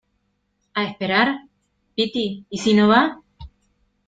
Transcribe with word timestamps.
a 0.73 0.85
esperar? 0.85 1.41
piti,¿ 1.95 2.47
y 2.49 2.57
si 2.57 2.73
no 2.73 2.87
va? 2.87 3.21